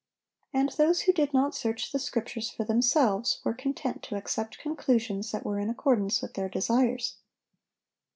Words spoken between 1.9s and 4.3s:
the Scriptures for themselves were content to